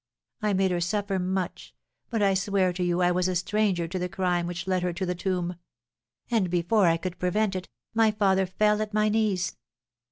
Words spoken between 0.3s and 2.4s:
I made her suffer much, but I